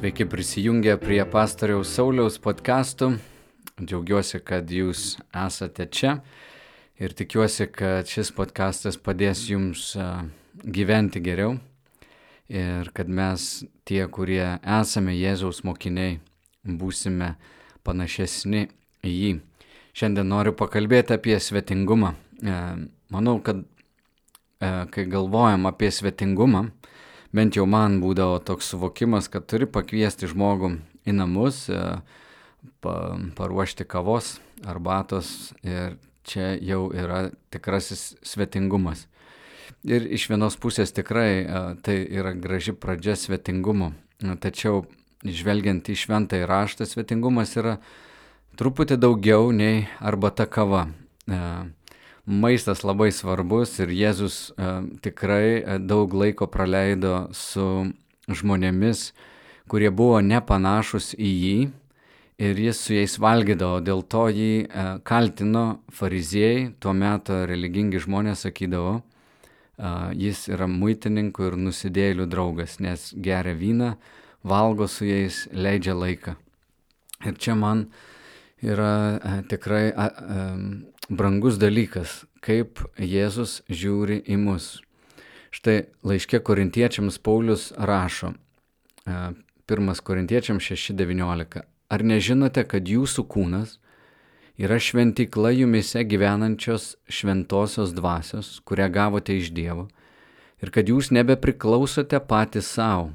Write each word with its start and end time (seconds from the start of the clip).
Sveiki 0.00 0.26
prisijungę 0.26 0.94
prie 0.96 1.20
pastoriaus 1.28 1.90
Sauliaus 1.92 2.38
podkastų. 2.40 3.10
Džiaugiuosi, 3.84 4.38
kad 4.40 4.70
jūs 4.72 5.18
esate 5.36 5.84
čia 5.92 6.14
ir 6.96 7.12
tikiuosi, 7.12 7.66
kad 7.68 8.08
šis 8.08 8.30
podkastas 8.32 8.96
padės 8.96 9.42
jums 9.50 9.90
gyventi 10.64 11.20
geriau 11.20 11.58
ir 12.48 12.88
kad 12.96 13.12
mes 13.12 13.44
tie, 13.84 14.00
kurie 14.08 14.54
esame 14.64 15.18
Jėzaus 15.18 15.60
mokiniai, 15.68 16.16
būsime 16.64 17.34
panašesni 17.84 18.70
į 19.04 19.12
jį. 19.12 19.36
Šiandien 19.92 20.32
noriu 20.32 20.56
pakalbėti 20.56 21.18
apie 21.18 21.36
svetingumą. 21.36 22.14
Manau, 22.40 23.36
kad 23.44 23.66
kai 24.64 25.04
galvojam 25.12 25.68
apie 25.68 25.92
svetingumą, 25.92 26.70
bent 27.36 27.56
jau 27.56 27.66
man 27.66 28.00
būdavo 28.02 28.40
toks 28.44 28.72
suvokimas, 28.72 29.28
kad 29.30 29.46
turi 29.50 29.68
pakviesti 29.70 30.28
žmogų 30.30 30.74
į 31.08 31.14
namus, 31.16 31.64
e, 31.70 31.80
pa, 32.82 32.94
paruošti 33.38 33.86
kavos, 33.88 34.38
arbatos 34.66 35.52
ir 35.62 35.96
čia 36.26 36.54
jau 36.58 36.90
yra 36.92 37.30
tikrasis 37.50 38.14
svetingumas. 38.26 39.06
Ir 39.86 40.04
iš 40.12 40.26
vienos 40.28 40.58
pusės 40.60 40.92
tikrai 40.92 41.30
e, 41.40 41.64
tai 41.84 42.00
yra 42.04 42.34
graži 42.36 42.74
pradžia 42.76 43.16
svetingumo, 43.16 43.92
tačiau 44.42 44.84
žvelgiant 45.24 45.88
į 45.88 45.96
šventą 45.96 46.40
įraštą 46.42 46.86
svetingumas 46.88 47.54
yra 47.60 47.78
truputį 48.60 48.98
daugiau 49.00 49.50
nei 49.54 49.86
arbata 50.00 50.46
kava. 50.50 50.88
Maistas 52.30 52.84
labai 52.86 53.08
svarbus 53.10 53.72
ir 53.82 53.90
Jėzus 53.90 54.34
e, 54.54 54.66
tikrai 55.02 55.46
e, 55.58 55.78
daug 55.82 56.12
laiko 56.14 56.46
praleido 56.46 57.24
su 57.34 57.64
žmonėmis, 58.30 59.00
kurie 59.66 59.88
buvo 59.90 60.20
nepanašus 60.22 61.08
į 61.18 61.30
jį 61.30 61.56
ir 62.46 62.60
jis 62.66 62.82
su 62.84 62.94
jais 62.94 63.16
valgydavo. 63.18 63.80
Dėl 63.82 64.04
to 64.06 64.28
jį 64.30 64.52
e, 64.62 64.84
kaltino 65.02 65.64
fariziejai, 65.90 66.68
tuo 66.78 66.94
metu 66.94 67.40
religingi 67.50 67.98
žmonės 68.06 68.46
sakydavo, 68.46 69.00
jis 70.14 70.44
yra 70.52 70.68
muitininkų 70.70 71.48
ir 71.48 71.54
nusidėlių 71.56 72.28
draugas, 72.30 72.76
nes 72.84 73.08
geria 73.16 73.56
vyną, 73.56 73.94
valgo 74.46 74.86
su 74.86 75.08
jais, 75.08 75.48
leidžia 75.50 75.96
laiką. 75.96 76.36
Ir 77.26 77.40
čia 77.40 77.56
man 77.58 77.86
yra 78.60 79.40
tikrai 79.48 79.86
brangus 81.10 81.58
dalykas, 81.58 82.24
kaip 82.44 82.80
Jėzus 82.94 83.60
žiūri 83.68 84.20
į 84.30 84.38
mus. 84.38 84.78
Štai 85.50 85.90
laiškė 86.06 86.38
korintiečiams 86.46 87.18
Paulius 87.18 87.70
rašo, 87.74 88.36
1 89.06 89.90
e, 89.90 89.94
korintiečiams 90.06 90.62
6.19. 90.70 91.64
Ar 91.90 92.04
nežinote, 92.06 92.62
kad 92.70 92.86
jūsų 92.86 93.24
kūnas 93.26 93.80
yra 94.60 94.78
šventykla 94.78 95.50
jumise 95.56 96.04
gyvenančios 96.06 96.94
šventosios 97.10 97.90
dvasios, 97.96 98.60
kurią 98.62 98.86
gavote 98.94 99.34
iš 99.34 99.50
Dievo, 99.56 99.88
ir 100.62 100.70
kad 100.70 100.86
jūs 100.86 101.10
nebepriklausote 101.10 102.20
patys 102.30 102.70
savo. 102.70 103.10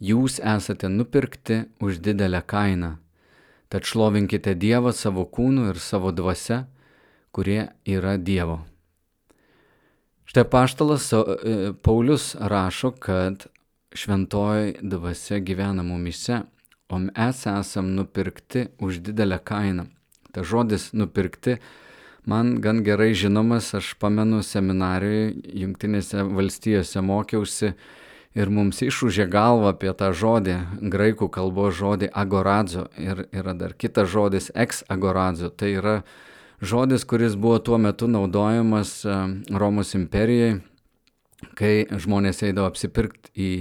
Jūs 0.00 0.36
esate 0.44 0.88
nupirkti 0.92 1.62
už 1.80 2.00
didelę 2.04 2.42
kainą. 2.44 2.98
Tad 3.72 3.88
šlovinkite 3.88 4.52
Dievą 4.58 4.92
savo 4.92 5.24
kūnu 5.24 5.68
ir 5.70 5.80
savo 5.80 6.12
dvasia, 6.12 6.66
kurie 7.32 7.68
yra 7.86 8.16
Dievo. 8.16 8.60
Štai 10.30 10.44
paštalas 10.46 11.12
e, 11.12 11.16
Paulius 11.82 12.36
rašo, 12.38 12.90
kad 12.90 13.46
šventoji 13.92 14.76
dvasia 14.82 15.40
gyvena 15.42 15.82
mumise, 15.82 16.42
o 16.88 16.98
mes 16.98 17.46
esam 17.46 17.94
nupirkti 17.94 18.66
už 18.78 19.02
didelę 19.02 19.38
kainą. 19.42 19.86
Ta 20.32 20.42
žodis 20.46 20.92
nupirkti 20.92 21.56
man 22.26 22.60
gan 22.60 22.84
gerai 22.84 23.14
žinomas, 23.14 23.74
aš 23.74 23.94
pamenu 23.98 24.42
seminarijoje, 24.46 25.34
jungtinėse 25.64 26.22
valstijose 26.30 27.02
mokiausi 27.02 27.72
ir 28.38 28.50
mums 28.54 28.82
išūžė 28.86 29.26
galvą 29.30 29.72
apie 29.74 29.90
tą 29.98 30.12
žodį, 30.14 30.56
graikų 30.94 31.30
kalbos 31.34 31.74
žodį 31.78 32.10
agoradzo 32.14 32.86
ir 32.98 33.26
yra 33.34 33.54
dar 33.54 33.74
kitas 33.74 34.10
žodis 34.12 34.50
ex 34.54 34.84
agoradzo, 34.88 35.50
tai 35.50 35.74
yra 35.80 35.96
žodis, 36.60 37.04
kuris 37.04 37.36
buvo 37.36 37.58
tuo 37.58 37.78
metu 37.78 38.08
naudojamas 38.08 39.04
e, 39.04 39.16
Romos 39.56 39.94
imperijai, 39.96 40.60
kai 41.56 41.86
žmonės 41.90 42.44
eidavo 42.44 42.68
apsipirkti 42.68 43.32
į 43.34 43.52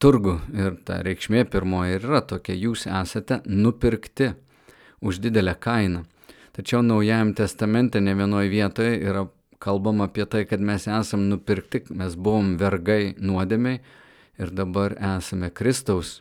turgų 0.00 0.36
ir 0.56 0.78
ta 0.86 1.00
reikšmė 1.04 1.44
pirmoji 1.50 1.98
ir 1.98 2.06
yra 2.06 2.22
tokia, 2.22 2.54
jūs 2.54 2.86
esate 2.86 3.42
nupirkti 3.46 4.32
už 5.00 5.20
didelę 5.24 5.56
kainą. 5.58 6.04
Tačiau 6.56 6.82
Naujajam 6.82 7.34
testamente 7.34 8.00
ne 8.00 8.14
vienoje 8.14 8.50
vietoje 8.50 8.96
yra 8.98 9.26
kalbama 9.60 10.08
apie 10.08 10.24
tai, 10.26 10.46
kad 10.48 10.60
mes 10.60 10.86
esame 10.88 11.28
nupirkti, 11.30 11.84
mes 11.94 12.16
buvom 12.16 12.56
vergai 12.60 13.14
nuodėmiai 13.20 13.80
ir 14.40 14.52
dabar 14.56 14.96
esame 15.16 15.50
Kristaus. 15.52 16.18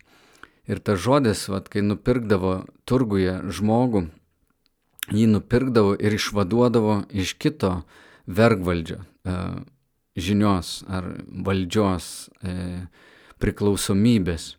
Ir 0.70 0.82
tas 0.86 1.00
žodis, 1.02 1.48
vat, 1.50 1.70
kai 1.72 1.82
nupirkdavo 1.82 2.60
turguje 2.86 3.40
žmogų, 3.50 4.06
jį 5.14 5.26
nupirkdavo 5.34 5.96
ir 6.00 6.16
išvaduodavo 6.16 7.04
iš 7.10 7.36
kito 7.42 7.82
vergvaldžio 8.30 9.00
e, 9.02 9.36
žinios 10.20 10.84
ar 10.88 11.08
valdžios 11.28 12.30
e, 12.44 12.56
priklausomybės. 13.40 14.56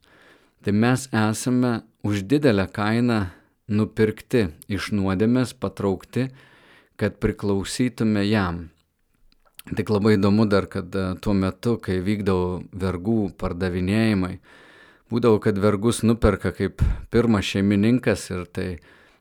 Tai 0.65 0.73
mes 0.77 1.07
esame 1.17 1.81
už 2.05 2.25
didelę 2.29 2.67
kainą 2.73 3.21
nupirkti 3.71 4.49
iš 4.69 4.91
nuodėmės, 4.97 5.55
patraukti, 5.55 6.29
kad 7.01 7.17
priklausytume 7.23 8.27
jam. 8.29 8.69
Tik 9.77 9.93
labai 9.93 10.17
įdomu 10.17 10.49
dar, 10.51 10.67
kad 10.69 10.93
e, 10.97 11.13
tuo 11.23 11.37
metu, 11.37 11.77
kai 11.83 12.01
vykdavo 12.05 12.65
vergų 12.73 13.31
pardavinėjimai, 13.41 14.35
būdavo, 15.13 15.41
kad 15.43 15.59
vergus 15.61 16.03
nuperka 16.03 16.53
kaip 16.57 16.83
pirmas 17.13 17.47
šeimininkas 17.53 18.27
ir 18.33 18.49
tai 18.51 18.69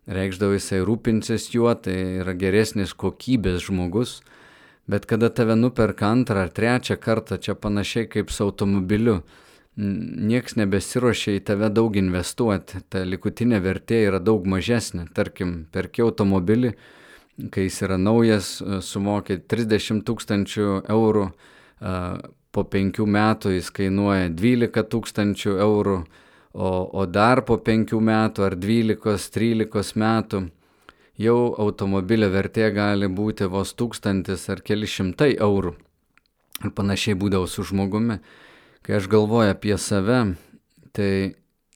reikšdavo 0.10 0.58
jisai 0.58 0.82
rūpinsis 0.86 1.50
juo, 1.54 1.72
tai 1.78 1.98
yra 2.24 2.34
geresnis 2.38 2.96
kokybės 2.98 3.68
žmogus, 3.68 4.20
bet 4.90 5.06
kada 5.10 5.30
tave 5.30 5.58
nuperka 5.60 6.10
antrą 6.10 6.48
ar 6.48 6.54
trečią 6.54 6.98
kartą, 7.02 7.38
čia 7.38 7.56
panašiai 7.56 8.10
kaip 8.10 8.34
su 8.34 8.48
automobiliu, 8.48 9.20
nieks 9.80 10.58
nebesiuošia 10.60 11.38
į 11.38 11.44
tave 11.48 11.70
daug 11.72 11.96
investuoti, 12.00 12.82
ta 12.90 13.04
likutinė 13.08 13.62
vertė 13.64 14.02
yra 14.08 14.20
daug 14.20 14.48
mažesnė. 14.50 15.06
Tarkim, 15.16 15.68
perki 15.72 16.04
automobilį, 16.04 16.74
kai 17.54 17.68
jis 17.70 17.84
yra 17.88 18.00
naujas, 18.02 18.58
sumokė 18.84 19.40
30 19.48 20.04
tūkstančių 20.08 20.68
eurų, 20.90 21.30
po 22.50 22.66
penkių 22.66 23.06
metų 23.06 23.54
jis 23.56 23.70
kainuoja 23.72 24.34
12 24.34 24.84
tūkstančių 24.92 25.56
eurų, 25.64 26.00
o, 26.54 26.70
o 27.00 27.06
dar 27.06 27.44
po 27.46 27.58
penkių 27.58 28.00
metų 28.02 28.46
ar 28.48 28.56
dvylikos, 28.60 29.30
trylikos 29.34 29.96
metų 29.96 30.46
jau 31.20 31.40
automobilio 31.60 32.30
vertė 32.34 32.72
gali 32.76 33.08
būti 33.08 33.50
vos 33.52 33.76
tūkstantis 33.76 34.48
ar 34.50 34.64
keli 34.66 34.88
šimtai 34.88 35.36
eurų. 35.36 35.76
Ir 36.64 36.72
panašiai 36.76 37.16
būdavo 37.16 37.48
su 37.48 37.64
žmogumi. 37.64 38.20
Kai 38.84 38.98
aš 39.00 39.08
galvoju 39.12 39.54
apie 39.54 39.78
save, 39.80 40.24
tai 40.96 41.12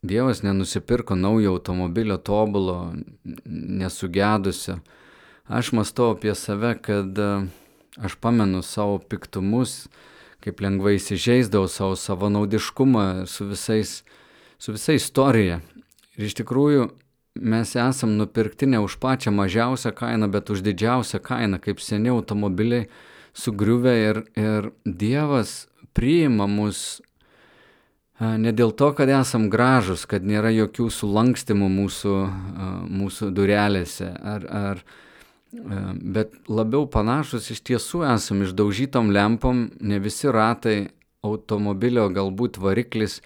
Dievas 0.04 0.42
nenusipirko 0.44 1.16
naujo 1.16 1.52
automobilio 1.52 2.18
tobulo, 2.18 2.94
nesugedusio. 3.46 4.80
Aš 5.48 5.72
mastau 5.72 6.10
apie 6.12 6.36
save, 6.36 6.74
kad 6.82 7.20
e, 7.20 7.28
aš 8.04 8.18
pamenu 8.20 8.60
savo 8.68 8.98
piktumus, 9.00 9.88
kaip 10.44 10.60
lengvai 10.60 10.98
įsižeisdavau 10.98 11.72
savo 11.72 11.96
savanaudiškumą 11.96 13.06
su 13.32 13.48
visais 13.48 14.02
su 14.64 14.72
visa 14.72 14.94
istorija. 14.96 15.58
Ir 16.16 16.30
iš 16.30 16.38
tikrųjų 16.40 16.86
mes 17.44 17.74
esam 17.76 18.14
nupirkti 18.16 18.70
ne 18.72 18.80
už 18.80 18.96
pačią 19.04 19.34
mažiausią 19.36 19.92
kainą, 19.98 20.30
bet 20.32 20.54
už 20.54 20.62
didžiausią 20.64 21.20
kainą, 21.20 21.60
kaip 21.60 21.82
seni 21.84 22.14
automobiliai 22.14 22.86
sugriuvę 23.36 23.96
ir, 24.06 24.22
ir 24.40 24.70
Dievas 24.86 25.66
priima 25.92 26.48
mus 26.48 27.02
ne 28.24 28.56
dėl 28.56 28.72
to, 28.72 28.94
kad 28.96 29.12
esam 29.12 29.50
gražus, 29.52 30.08
kad 30.08 30.24
nėra 30.24 30.54
jokių 30.56 30.88
sulankstymų 30.96 31.70
mūsų, 31.76 32.16
mūsų 32.88 33.32
durelėse, 33.36 34.14
ar, 34.16 34.48
ar, 34.48 34.84
bet 36.00 36.40
labiau 36.48 36.88
panašus 36.88 37.52
iš 37.52 37.66
tiesų 37.68 38.08
esam 38.16 38.48
išdaužytom 38.48 39.12
lempom, 39.12 39.72
ne 39.82 40.00
visi 40.00 40.32
ratai 40.32 40.78
automobilio 41.20 42.08
galbūt 42.16 42.64
variklis 42.64 43.20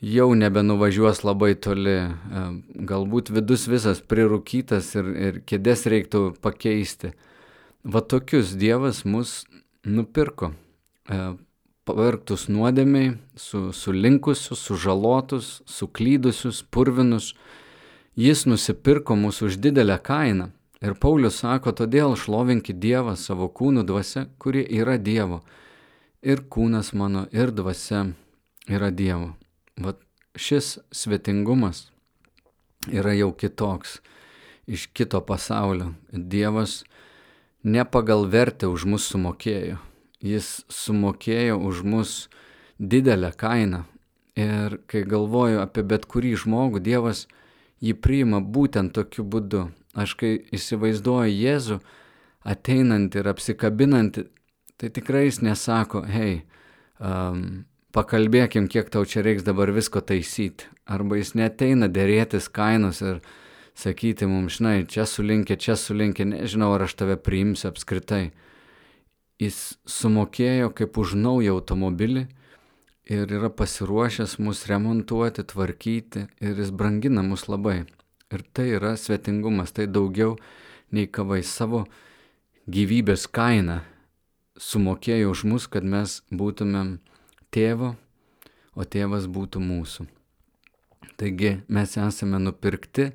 jau 0.00 0.34
nebenuvažiuos 0.34 1.24
labai 1.26 1.54
toli. 1.54 1.96
E, 1.98 2.44
galbūt 2.88 3.32
vidus 3.34 3.66
visas 3.70 4.00
prirūkytas 4.00 4.94
ir, 4.98 5.10
ir 5.16 5.40
kėdės 5.48 5.86
reiktų 5.90 6.22
pakeisti. 6.42 7.12
Va 7.84 8.02
tokius 8.02 8.54
Dievas 8.58 9.04
mus 9.04 9.42
nupirko. 9.86 10.52
E, 11.08 11.36
pavergtus 11.88 12.48
nuodėmiai, 12.52 13.14
su, 13.36 13.70
sulinkusius, 13.72 14.60
sužalotus, 14.60 15.62
suklydusius, 15.66 16.62
purvinus. 16.68 17.32
Jis 18.18 18.44
nusipirko 18.50 19.16
mūsų 19.16 19.52
už 19.52 19.60
didelę 19.62 19.96
kainą. 20.04 20.50
Ir 20.84 20.94
Paulius 20.94 21.40
sako, 21.42 21.72
todėl 21.74 22.14
šlovinkit 22.18 22.78
Dievą 22.78 23.16
savo 23.18 23.48
kūnų 23.50 23.82
dvasia, 23.86 24.28
kuri 24.38 24.62
yra 24.62 24.98
Dievo. 24.98 25.40
Ir 26.22 26.44
kūnas 26.50 26.92
mano, 26.94 27.26
ir 27.34 27.54
dvasia 27.54 28.04
yra 28.70 28.92
Dievo. 28.94 29.37
Vat 29.78 30.00
šis 30.38 30.78
svetingumas 30.90 31.88
yra 32.90 33.12
jau 33.14 33.32
kitoks, 33.34 33.98
iš 34.66 34.86
kito 34.92 35.20
pasaulio. 35.20 35.92
Dievas 36.12 36.84
ne 37.62 37.84
pagal 37.84 38.26
vertę 38.28 38.68
už 38.68 38.84
mus 38.84 39.08
sumokėjo. 39.12 39.78
Jis 40.18 40.64
sumokėjo 40.72 41.58
už 41.62 41.82
mus 41.86 42.12
didelę 42.78 43.32
kainą. 43.38 43.84
Ir 44.38 44.78
kai 44.86 45.02
galvoju 45.02 45.62
apie 45.62 45.82
bet 45.82 46.06
kurį 46.06 46.36
žmogų, 46.44 46.82
Dievas 46.82 47.26
jį 47.82 47.94
priima 47.98 48.38
būtent 48.42 48.94
tokiu 48.94 49.24
būdu. 49.26 49.68
Aš 49.98 50.14
kai 50.18 50.36
įsivaizduoju 50.54 51.34
Jėzų 51.34 51.80
ateinant 52.46 53.16
ir 53.18 53.26
apsikabinant, 53.30 54.20
tai 54.78 54.90
tikrai 54.94 55.24
jis 55.26 55.40
nesako, 55.42 56.04
hei, 56.06 56.44
um, 57.02 57.64
pakalbėkim, 57.98 58.68
kiek 58.70 58.92
tau 58.94 59.02
čia 59.02 59.24
reiks 59.26 59.42
dabar 59.42 59.72
visko 59.74 60.00
taisyti. 60.04 60.68
Arba 60.86 61.18
jis 61.18 61.34
neteina 61.34 61.88
dėrėtis 61.90 62.46
kainos 62.54 63.02
ir 63.02 63.18
sakyti 63.78 64.28
mums, 64.30 64.58
žinai, 64.58 64.84
čia 64.90 65.06
sulinkė, 65.06 65.58
čia 65.58 65.74
sulinkė, 65.78 66.28
nežinau, 66.30 66.70
ar 66.76 66.86
aš 66.86 66.94
tave 67.00 67.18
priimsiu 67.18 67.72
apskritai. 67.72 68.30
Jis 69.42 69.78
sumokėjo 69.86 70.70
kaip 70.78 70.98
už 70.98 71.16
naują 71.18 71.58
automobilį 71.58 72.24
ir 73.10 73.34
yra 73.34 73.50
pasiruošęs 73.50 74.38
mus 74.42 74.64
remontuoti, 74.70 75.46
tvarkyti 75.46 76.26
ir 76.42 76.62
jis 76.62 76.70
brangina 76.74 77.24
mus 77.26 77.48
labai. 77.50 77.82
Ir 78.30 78.44
tai 78.52 78.70
yra 78.76 78.94
svetingumas, 79.00 79.72
tai 79.74 79.88
daugiau 79.90 80.36
nei 80.94 81.06
kavai 81.10 81.40
savo 81.42 81.86
gyvybės 82.68 83.26
kainą 83.32 83.80
sumokėjo 84.58 85.30
už 85.32 85.46
mus, 85.48 85.70
kad 85.70 85.86
mes 85.86 86.20
būtumėm 86.30 86.98
tėvo, 87.54 87.94
o 88.74 88.84
tėvas 88.84 89.26
būtų 89.30 89.62
mūsų. 89.62 90.06
Taigi 91.18 91.58
mes 91.68 91.96
esame 91.98 92.38
nupirkti 92.42 93.10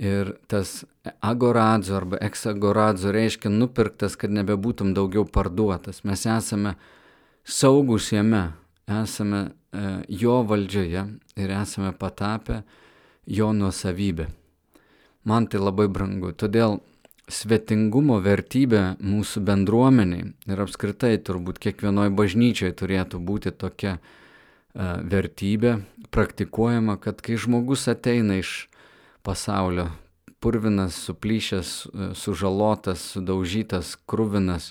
Ir 0.00 0.30
tas 0.48 0.84
agoradzo 1.20 1.96
arba 1.98 2.16
eksagoradzo 2.24 3.10
reiškia 3.12 3.50
nupirktas, 3.52 4.14
kad 4.16 4.32
nebebūtum 4.32 4.94
daugiau 4.96 5.26
parduotas. 5.28 6.00
Mes 6.08 6.22
esame 6.24 6.72
saugus 7.44 8.06
jame, 8.14 8.46
esame 8.88 9.42
e, 9.44 9.82
jo 10.22 10.38
valdžioje 10.48 11.02
ir 11.36 11.52
esame 11.52 11.92
patapę 11.92 12.62
jo 13.26 13.50
nuosavybę. 13.52 14.30
Man 15.28 15.50
tai 15.52 15.60
labai 15.60 15.90
brangu. 15.92 16.32
Todėl 16.32 16.78
svetingumo 17.30 18.18
vertybė 18.22 18.96
mūsų 19.00 19.42
bendruomeniai 19.46 20.32
ir 20.50 20.62
apskritai 20.64 21.14
turbūt 21.24 21.60
kiekvienoje 21.62 22.12
bažnyčioje 22.18 22.74
turėtų 22.82 23.20
būti 23.22 23.52
tokia 23.54 23.96
e, 23.96 24.00
vertybė 25.14 25.78
praktikuojama, 26.10 26.98
kad 27.00 27.22
kai 27.22 27.38
žmogus 27.40 27.86
ateina 27.90 28.40
iš 28.40 28.68
pasaulio. 29.26 29.90
Purvinas, 30.40 30.96
suplyšęs, 31.04 31.70
sužalotas, 32.16 33.02
sudaužytas, 33.12 33.98
krūvinas. 34.08 34.70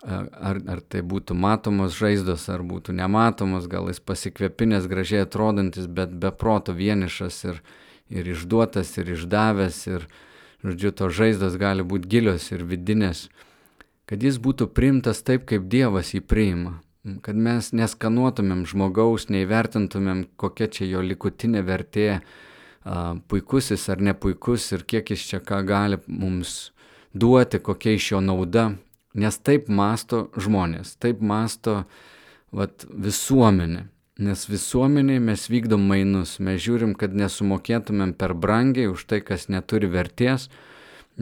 Ar, 0.00 0.60
ar 0.70 0.80
tai 0.80 1.02
būtų 1.04 1.34
matomos 1.36 1.96
žaizdos, 1.98 2.46
ar 2.48 2.62
būtų 2.64 2.94
nematomos, 2.96 3.66
gal 3.68 3.90
jis 3.90 3.98
pasikvėpinės, 4.00 4.86
gražiai 4.88 5.26
atrodantis, 5.26 5.90
bet 5.90 6.14
be 6.22 6.30
proto 6.32 6.72
vienišas 6.72 7.40
ir, 7.50 7.60
ir 8.08 8.30
išduotas, 8.32 8.94
ir 9.02 9.10
išdavęs, 9.18 9.80
ir, 9.90 10.06
žodžiu, 10.64 10.92
to 10.92 11.08
žaizdos 11.12 11.56
gali 11.60 11.84
būti 11.86 12.08
gilios 12.08 12.50
ir 12.52 12.64
vidinės. 12.66 13.28
Kad 14.08 14.24
jis 14.24 14.38
būtų 14.40 14.70
priimtas 14.72 15.20
taip, 15.22 15.44
kaip 15.48 15.68
Dievas 15.68 16.14
jį 16.14 16.22
priima. 16.24 16.78
Kad 17.24 17.36
mes 17.36 17.70
neskanuotumėm 17.76 18.64
žmogaus, 18.68 19.28
neįvertintumėm, 19.32 20.26
kokia 20.40 20.68
čia 20.72 20.88
jo 20.88 21.02
likutinė 21.04 21.62
vertė, 21.64 22.08
puikusis 23.28 23.84
ar 23.92 24.00
nepuikus 24.00 24.72
ir 24.72 24.84
kiek 24.88 25.12
jis 25.12 25.24
čia 25.30 25.40
ką 25.44 25.60
gali 25.68 26.00
mums 26.06 26.72
duoti, 27.12 27.60
kokia 27.60 27.96
iš 27.96 28.12
jo 28.12 28.20
nauda. 28.24 28.70
Nes 29.18 29.38
taip 29.40 29.68
masto 29.72 30.28
žmonės, 30.36 30.96
taip 31.00 31.20
masto 31.24 31.82
vat, 32.52 32.84
visuomenė. 32.88 33.88
Nes 34.18 34.48
visuomeniai 34.50 35.20
mes 35.22 35.44
vykdom 35.46 35.84
mainus, 35.86 36.40
mes 36.42 36.58
žiūrim, 36.58 36.96
kad 36.98 37.12
nesumokėtumėm 37.14 38.16
per 38.18 38.32
brangiai 38.34 38.88
už 38.90 39.04
tai, 39.06 39.20
kas 39.22 39.46
neturi 39.46 39.86
vertės, 39.92 40.48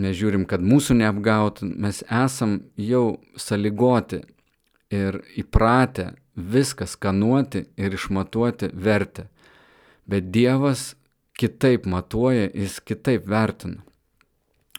mes 0.00 0.16
žiūrim, 0.16 0.46
kad 0.48 0.64
mūsų 0.64 0.96
neapgautų, 1.02 1.68
mes 1.76 2.00
esam 2.08 2.62
jau 2.80 3.18
saligoti 3.36 4.22
ir 4.88 5.20
įpratę 5.36 6.14
viską 6.36 6.88
skanuoti 6.88 7.66
ir 7.76 7.96
išmatuoti 7.98 8.70
vertę. 8.72 9.26
Bet 10.08 10.30
Dievas 10.32 10.94
kitaip 11.36 11.84
matuoja, 11.84 12.48
jis 12.54 12.78
kitaip 12.80 13.28
vertina. 13.28 13.84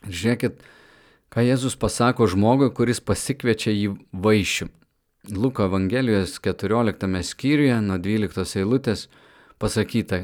Žiūrėkit, 0.09 0.57
ką 1.29 1.45
Jėzus 1.45 1.77
pasako 1.77 2.25
žmogui, 2.33 2.71
kuris 2.73 2.97
pasikviečia 2.97 3.77
į 3.77 3.93
vaišių. 4.13 4.71
Luko 5.35 5.63
Evangelijos 5.63 6.39
14 6.39 7.23
skyriuje 7.23 7.81
nuo 7.81 7.97
12 7.97 8.61
eilutės 8.61 9.07
pasakyta, 9.59 10.21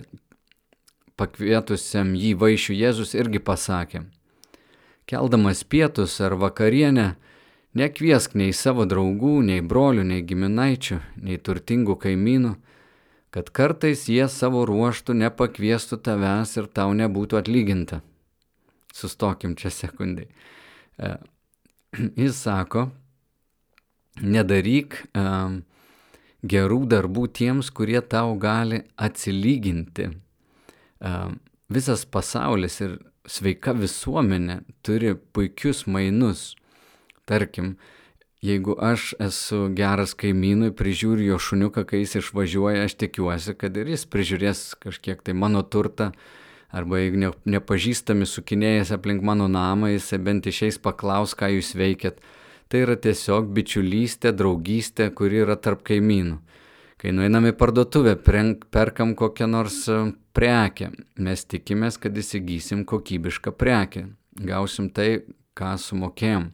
pakvietusiam 1.20 2.14
jį 2.16 2.32
vaišių 2.40 2.78
Jėzus 2.78 3.12
irgi 3.18 3.42
pasakė, 3.44 4.06
keldamas 5.10 5.66
pietus 5.68 6.16
ar 6.24 6.38
vakarienę, 6.40 7.16
nekviesk 7.76 8.38
nei 8.40 8.56
savo 8.56 8.88
draugų, 8.88 9.42
nei 9.44 9.60
brolių, 9.60 10.08
nei 10.08 10.24
giminaičių, 10.24 11.02
nei 11.20 11.38
turtingų 11.38 11.98
kaimynų, 12.00 12.56
kad 13.34 13.52
kartais 13.52 14.08
jie 14.08 14.30
savo 14.32 14.64
ruoštų 14.70 15.18
nepakviestų 15.20 16.00
tavęs 16.06 16.58
ir 16.62 16.72
tau 16.72 16.94
nebūtų 16.96 17.44
atlyginta. 17.44 18.00
Sustokim 18.94 19.58
čia 19.60 19.74
sekundai. 19.74 20.30
E, 20.96 21.16
jis 22.24 22.38
sako, 22.38 22.92
nedaryk 24.22 25.00
gerų 26.44 26.84
darbų 26.92 27.28
tiems, 27.34 27.72
kurie 27.72 28.02
tau 28.02 28.36
gali 28.38 28.84
atsilyginti. 29.00 30.12
Visas 31.74 32.04
pasaulis 32.06 32.80
ir 32.84 33.00
sveika 33.30 33.74
visuomenė 33.78 34.62
turi 34.84 35.16
puikius 35.16 35.86
mainus. 35.88 36.54
Tarkim, 37.24 37.78
jeigu 38.44 38.76
aš 38.84 39.14
esu 39.24 39.70
geras 39.76 40.12
kaimynui, 40.20 40.74
prižiūriu 40.76 41.32
jo 41.32 41.40
šuniuką, 41.40 41.86
kai 41.88 42.04
jis 42.04 42.18
išvažiuoja, 42.20 42.84
aš 42.84 42.98
tikiuosi, 43.00 43.56
kad 43.56 43.80
ir 43.80 43.94
jis 43.94 44.04
prižiūrės 44.12 44.64
kažkiek 44.84 45.24
tai 45.24 45.36
mano 45.40 45.64
turtą, 45.64 46.12
arba 46.74 47.00
jeigu 47.00 47.22
ne, 47.22 47.32
nepažįstami 47.56 48.28
sukinėjęs 48.28 48.92
aplink 48.98 49.24
mano 49.24 49.48
namą, 49.48 49.94
jis 49.94 50.12
bent 50.20 50.50
išeis 50.52 50.82
paklaus, 50.84 51.38
ką 51.40 51.54
jūs 51.56 51.72
veikėt. 51.80 52.20
Tai 52.74 52.80
yra 52.82 52.96
tiesiog 52.98 53.52
bičiulystė, 53.54 54.32
draugystė, 54.34 55.12
kuri 55.14 55.44
yra 55.44 55.54
tarp 55.62 55.84
kaimynų. 55.86 56.40
Kai 56.98 57.12
nueiname 57.14 57.52
į 57.52 57.56
parduotuvę, 57.60 58.16
perkam 58.74 59.12
kokią 59.14 59.46
nors 59.46 59.76
e, 59.94 59.98
prekę, 60.34 60.88
mes 61.22 61.44
tikimės, 61.46 62.00
kad 62.02 62.18
įsigysim 62.18 62.82
kokybišką 62.90 63.54
prekę, 63.54 64.08
gausim 64.50 64.88
tai, 64.90 65.22
ką 65.54 65.76
sumokėjom. 65.84 66.48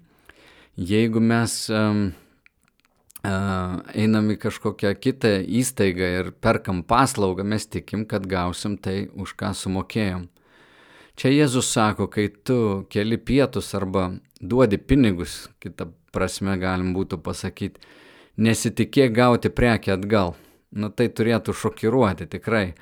Jeigu 0.89 1.21
mes 1.23 1.53
um, 1.71 2.01
einam 3.23 4.27
į 4.33 4.35
kažkokią 4.43 4.91
kitą 4.99 5.31
įstaigą 5.61 6.09
ir 6.17 6.33
perkam 6.35 6.81
paslaugą, 6.83 7.45
mes 7.47 7.63
tikim, 7.63 8.03
kad 8.03 8.27
gausim 8.27 8.75
tai, 8.75 9.05
už 9.15 9.37
ką 9.39 9.53
sumokėjom. 9.55 10.27
Čia 11.15 11.31
Jėzus 11.31 11.71
sako, 11.71 12.09
kai 12.11 12.27
tu 12.27 12.59
keli 12.91 13.15
pietus 13.15 13.71
arba 13.79 14.09
duodi 14.43 14.83
pinigus, 14.83 15.45
kitą 15.63 15.87
prasme 16.15 16.57
galim 16.61 16.93
būtų 16.95 17.19
pasakyti, 17.25 17.81
nesitikėk 18.37 19.13
gauti 19.15 19.51
prekę 19.53 19.95
atgal. 19.95 20.35
Na 20.71 20.91
tai 20.93 21.09
turėtų 21.09 21.55
šokiruoti 21.57 22.27
tikrai. 22.29 22.75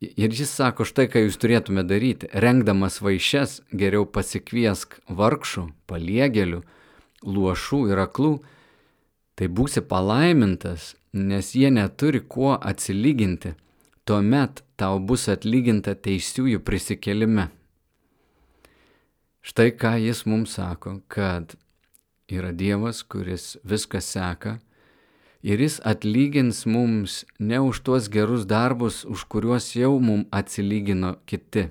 Ir 0.00 0.32
jis 0.32 0.52
sako, 0.56 0.84
štai 0.88 1.08
ką 1.12 1.26
jūs 1.26 1.36
turėtume 1.40 1.84
daryti. 1.84 2.28
Rengdamas 2.32 3.00
vaišes 3.04 3.60
geriau 3.72 4.06
pasikviesk 4.08 4.96
vargšų, 5.08 5.66
paliegėlių, 5.88 6.62
luošų 7.24 7.80
ir 7.92 8.00
aklų. 8.04 8.34
Tai 9.36 9.48
būsi 9.56 9.80
palaimintas, 9.84 10.94
nes 11.12 11.54
jie 11.56 11.70
neturi 11.72 12.20
kuo 12.20 12.54
atsilyginti. 12.56 13.54
Tuomet 14.08 14.62
tau 14.80 14.98
bus 15.00 15.28
atlyginta 15.32 15.94
teisiųjų 15.96 16.60
prisikelime. 16.64 17.50
Štai 19.40 19.70
ką 19.72 19.94
jis 20.00 20.26
mums 20.28 20.56
sako, 20.58 21.00
kad 21.08 21.54
yra 22.30 22.52
Dievas, 22.52 23.02
kuris 23.02 23.56
viską 23.64 24.02
seka 24.04 24.58
Ir 25.40 25.56
jis 25.56 25.78
atlygins 25.88 26.66
mums 26.68 27.24
ne 27.40 27.60
už 27.64 27.80
tuos 27.80 28.10
gerus 28.12 28.44
darbus, 28.44 29.06
už 29.08 29.24
kuriuos 29.24 29.72
jau 29.72 29.96
mums 29.96 30.28
atsilygino 30.28 31.14
kiti. 31.24 31.70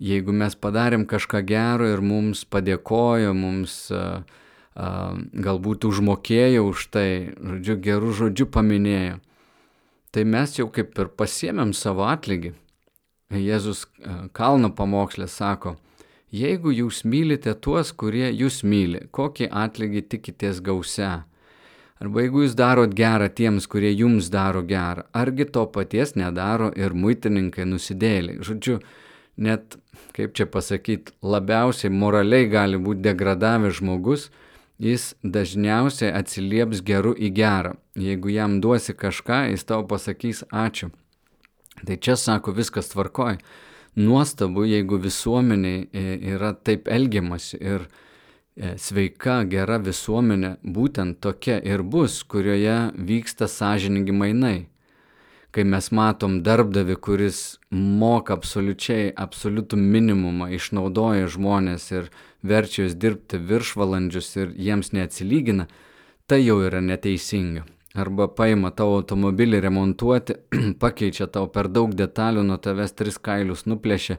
Jeigu 0.00 0.32
mes 0.32 0.52
padarėm 0.52 1.06
kažką 1.08 1.40
gero 1.48 1.88
ir 1.88 2.04
mums 2.04 2.44
padėkojo, 2.44 3.32
mums 3.36 3.88
uh, 3.92 4.20
uh, 4.76 5.16
galbūt 5.32 5.88
užmokėjo 5.88 6.66
už 6.68 6.84
tai, 6.92 7.08
žodžiu, 7.40 7.80
gerų 7.80 8.12
žodžių 8.20 8.48
paminėjo, 8.52 9.16
tai 10.12 10.24
mes 10.28 10.56
jau 10.60 10.68
kaip 10.68 10.92
ir 11.00 11.12
pasiemėm 11.16 11.72
savo 11.72 12.04
atlygį. 12.12 12.52
Jėzus 13.30 13.86
kalno 14.36 14.68
pamokslė 14.74 15.30
sako, 15.30 15.78
jeigu 16.32 16.72
jūs 16.74 17.02
mylite 17.04 17.54
tuos, 17.54 17.92
kurie 17.92 18.28
jūs 18.30 18.62
myli, 18.64 19.06
kokį 19.10 19.50
atlygį 19.50 20.06
tikitės 20.14 20.62
gausia. 20.64 21.24
Arba 22.00 22.24
jeigu 22.24 22.46
jūs 22.46 22.54
darot 22.56 22.94
gerą 22.96 23.28
tiems, 23.28 23.66
kurie 23.68 23.90
jums 23.92 24.30
daro 24.32 24.62
gerą, 24.64 25.04
argi 25.12 25.44
to 25.44 25.66
paties 25.68 26.14
nedaro 26.16 26.70
ir 26.72 26.94
muitininkai 26.96 27.66
nusidėliai. 27.68 28.40
Žodžiu, 28.40 28.78
net, 29.36 29.76
kaip 30.16 30.32
čia 30.32 30.46
pasakyti, 30.48 31.12
labiausiai 31.20 31.92
moraliai 31.92 32.48
gali 32.48 32.80
būti 32.80 33.04
degradavęs 33.04 33.82
žmogus, 33.82 34.30
jis 34.80 35.10
dažniausiai 35.20 36.14
atsilieps 36.16 36.80
geru 36.80 37.12
į 37.12 37.34
gerą. 37.36 37.74
Jeigu 38.00 38.32
jam 38.32 38.60
duosi 38.64 38.96
kažką, 38.96 39.50
jis 39.52 39.68
tau 39.68 39.84
pasakys 39.84 40.40
ačiū. 40.48 40.88
Tai 41.84 41.96
čia 41.96 42.16
sako 42.16 42.56
viskas 42.56 42.88
tvarkoj. 42.92 43.38
Nuostabu, 43.96 44.64
jeigu 44.64 45.00
visuomeniai 45.02 45.88
e, 45.92 46.02
yra 46.34 46.52
taip 46.54 46.88
elgiamasi 46.88 47.58
ir 47.58 47.86
e, 48.54 48.76
sveika, 48.78 49.40
gera 49.50 49.80
visuomenė 49.82 50.52
būtent 50.62 51.18
tokia 51.24 51.58
ir 51.66 51.82
bus, 51.82 52.20
kurioje 52.22 52.92
vyksta 52.94 53.48
sąžiningi 53.50 54.14
mainai. 54.14 54.58
Kai 55.50 55.64
mes 55.66 55.90
matom 55.90 56.38
darbdavi, 56.46 56.94
kuris 57.02 57.58
moka 57.74 58.36
absoliučiai, 58.38 59.10
absoliutų 59.10 59.80
minimumą, 59.82 60.46
išnaudoja 60.54 61.26
žmonės 61.26 61.90
ir 61.90 62.12
verčia 62.46 62.84
juos 62.84 62.94
dirbti 62.94 63.42
viršvalandžius 63.50 64.30
ir 64.38 64.54
jiems 64.54 64.94
neatsilygina, 64.94 65.66
tai 66.30 66.44
jau 66.44 66.60
yra 66.62 66.78
neteisinga 66.78 67.66
arba 67.94 68.28
paima 68.28 68.70
tavo 68.70 68.98
automobilį 69.00 69.60
remontuoti, 69.64 70.36
pakeičia 70.82 71.26
tau 71.32 71.48
per 71.50 71.68
daug 71.68 71.94
detalių, 71.96 72.44
nuo 72.46 72.58
tavęs 72.62 72.94
tris 72.98 73.18
kailius 73.18 73.66
nuplėšia. 73.66 74.18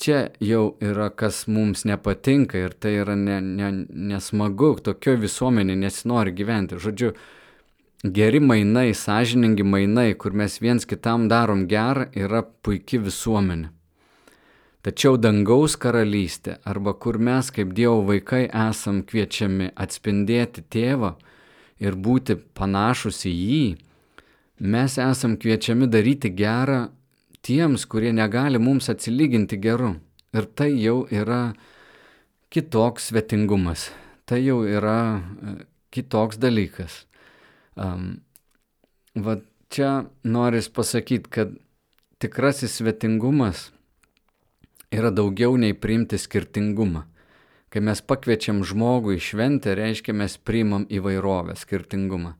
Čia 0.00 0.20
jau 0.40 0.78
yra 0.80 1.10
kas 1.12 1.42
mums 1.44 1.84
nepatinka 1.84 2.56
ir 2.56 2.72
tai 2.72 2.94
yra 3.02 3.16
ne, 3.20 3.36
ne, 3.44 3.68
nesmagu, 4.12 4.78
tokio 4.80 5.18
visuomenė 5.20 5.76
nesinori 5.76 6.32
gyventi. 6.32 6.78
Žodžiu, 6.80 7.10
geri 8.16 8.40
mainai, 8.40 8.94
sąžiningi 8.96 9.66
mainai, 9.66 10.14
kur 10.16 10.32
mes 10.32 10.56
viens 10.64 10.88
kitam 10.88 11.28
darom 11.28 11.66
gerą, 11.68 12.08
yra 12.16 12.40
puikia 12.64 13.02
visuomenė. 13.04 13.68
Tačiau 14.80 15.18
dangaus 15.20 15.74
karalystė, 15.76 16.54
arba 16.64 16.94
kur 16.96 17.18
mes 17.20 17.50
kaip 17.52 17.74
Dievo 17.76 18.00
vaikai 18.08 18.46
esam 18.48 19.02
kviečiami 19.04 19.74
atspindėti 19.76 20.64
tėvą, 20.72 21.18
ir 21.80 21.96
būti 21.96 22.36
panašus 22.56 23.24
į 23.28 23.32
jį, 23.34 23.64
mes 24.60 24.96
esam 25.00 25.36
kviečiami 25.40 25.88
daryti 25.88 26.30
gerą 26.36 26.90
tiems, 27.42 27.86
kurie 27.88 28.12
negali 28.12 28.60
mums 28.60 28.90
atsilyginti 28.92 29.58
geru. 29.60 29.94
Ir 30.36 30.46
tai 30.54 30.70
jau 30.78 31.06
yra 31.10 31.54
kitoks 32.52 33.10
svetingumas, 33.10 33.88
tai 34.28 34.44
jau 34.44 34.60
yra 34.66 35.18
e, 35.18 35.54
kitoks 35.90 36.38
dalykas. 36.38 37.04
Um, 37.74 38.20
va 39.14 39.40
čia 39.70 40.04
noris 40.22 40.68
pasakyti, 40.70 41.30
kad 41.30 41.54
tikrasis 42.22 42.76
svetingumas 42.78 43.70
yra 44.90 45.10
daugiau 45.14 45.56
nei 45.58 45.74
priimti 45.74 46.18
skirtingumą. 46.18 47.06
Kai 47.70 47.82
mes 47.86 48.00
pakviečiam 48.02 48.64
žmogų 48.66 49.14
į 49.14 49.20
šventę, 49.22 49.76
reiškia 49.78 50.14
mes 50.18 50.34
priimam 50.42 50.88
įvairovę, 50.90 51.54
skirtingumą. 51.54 52.34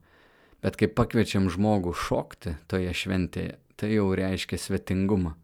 Bet 0.61 0.75
kai 0.77 0.89
pakviečiam 0.91 1.47
žmogų 1.49 1.93
šokti 1.95 2.57
toje 2.69 2.91
šventėje, 2.91 3.55
tai 3.79 3.93
jau 3.93 4.09
reiškia 4.17 4.59
svetingumą. 4.59 5.37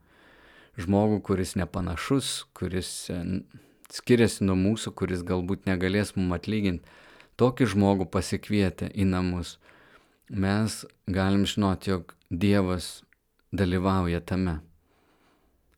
Žmogų, 0.78 1.22
kuris 1.26 1.56
nepanašus, 1.58 2.50
kuris 2.54 2.90
e, 3.10 3.22
skiriasi 3.96 4.44
nuo 4.46 4.58
mūsų, 4.60 4.92
kuris 4.92 5.24
galbūt 5.26 5.66
negalės 5.70 6.14
mums 6.20 6.36
atlyginti, 6.36 6.86
tokį 7.40 7.70
žmogų 7.74 8.10
pasikvietę 8.12 8.92
į 8.92 9.08
namus, 9.10 9.56
mes 10.30 10.84
galim 11.08 11.48
žinoti, 11.48 11.96
jog 11.96 12.14
Dievas 12.30 13.06
dalyvauja 13.56 14.20
tame. 14.20 14.60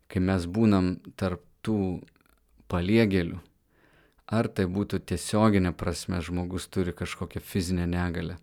Kai 0.09 0.23
mes 0.25 0.49
būnam 0.49 0.95
tarp 1.13 1.45
tų 1.61 2.01
paliegėlių, 2.71 3.37
Ar 4.29 4.47
tai 4.47 4.67
būtų 4.69 5.01
tiesioginė 5.09 5.73
prasme 5.73 6.19
žmogus 6.21 6.67
turi 6.69 6.93
kažkokią 6.93 7.41
fizinę 7.41 7.87
negalę. 7.89 8.37